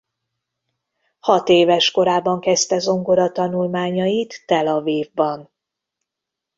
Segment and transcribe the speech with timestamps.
[1.19, 5.49] Hat éves korában kezdte zongora tanulmányait Tel-Avivban.